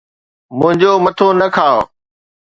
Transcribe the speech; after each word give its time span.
منھنجو 0.57 0.91
مٿو 1.03 1.27
نه 1.39 1.47
کاءُ 1.55 1.79